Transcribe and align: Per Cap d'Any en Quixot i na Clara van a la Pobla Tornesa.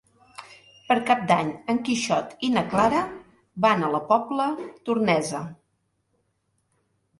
Per 0.85 0.95
Cap 1.09 1.19
d'Any 1.31 1.51
en 1.73 1.79
Quixot 1.89 2.33
i 2.47 2.49
na 2.55 2.65
Clara 2.73 3.03
van 3.67 3.83
a 3.83 3.93
la 3.99 4.01
Pobla 4.09 4.49
Tornesa. 4.91 5.45